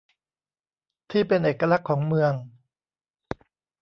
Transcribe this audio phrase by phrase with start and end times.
[1.11, 2.33] ที่เป็นเอกลักษณ์ของเมือง